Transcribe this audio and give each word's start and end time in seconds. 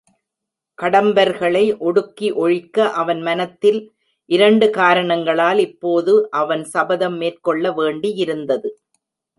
கடம்பர்களை 0.79 1.77
ஒடுக்கி 1.79 2.29
ஒழிக்க 2.35 2.87
அவன் 2.91 3.21
மனத்தில் 3.21 3.79
இரண்டு 4.29 4.69
காரணங்களால் 4.69 5.59
இப்போது 5.59 6.15
அவன் 6.31 6.63
சபதம் 6.65 7.17
மேற்கொள்ள 7.17 7.71
வேண்டியிருந்தது. 7.71 8.71